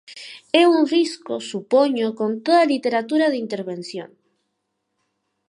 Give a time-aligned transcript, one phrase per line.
[0.61, 4.09] É un risco, supoño, con toda literatura de intervención.